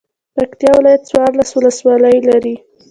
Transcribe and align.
پکتيا 0.35 0.71
ولايت 0.77 1.01
څوارلس 1.09 1.49
ولسوالۍ 1.55 2.17
لري 2.29 2.55